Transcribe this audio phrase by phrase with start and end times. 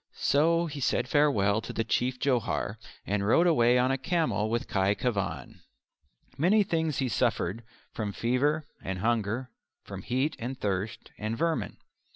[0.17, 4.67] So he said farewell to the Chief Johar, and rode away on a camel with
[4.67, 5.59] Khy Khevan.
[6.39, 9.51] Many things he suffered from fever and hunger,
[9.83, 11.77] from heat and thirst, and vermin.